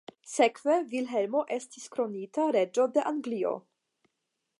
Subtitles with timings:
[0.35, 3.53] Sekve Vilhelmo estis kronita reĝo de Anglio.